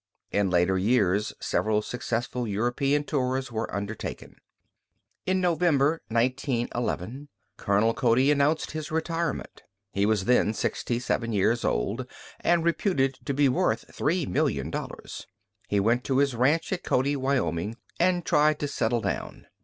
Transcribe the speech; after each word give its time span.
In 0.31 0.49
later 0.49 0.79
years 0.79 1.31
several 1.39 1.83
successful 1.83 2.47
European 2.47 3.03
tours 3.03 3.51
were 3.51 3.71
undertaken. 3.71 4.37
In 5.27 5.39
November, 5.39 6.01
1911, 6.07 7.29
Colonel 7.57 7.93
Cody 7.93 8.31
announced 8.31 8.71
his 8.71 8.89
retirement. 8.89 9.61
He 9.91 10.07
was 10.07 10.25
then 10.25 10.55
sixty 10.55 10.97
seven 10.97 11.33
years 11.33 11.63
old 11.63 12.07
and 12.39 12.63
reputed 12.65 13.19
to 13.25 13.33
be 13.35 13.47
worth 13.47 13.85
$3,000,000. 13.95 15.25
He 15.67 15.79
went 15.79 16.03
to 16.05 16.17
his 16.17 16.33
ranch 16.35 16.73
at 16.73 16.83
Cody, 16.83 17.15
Wyoming, 17.15 17.77
and 17.99 18.25
tried 18.25 18.57
to 18.61 18.67
settle 18.67 19.01
down. 19.01 19.45